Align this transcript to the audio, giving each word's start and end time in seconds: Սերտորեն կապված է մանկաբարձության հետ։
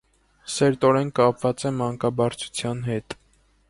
Սերտորեն 0.53 1.11
կապված 1.21 1.67
է 1.71 1.75
մանկաբարձության 1.83 2.85
հետ։ 2.93 3.21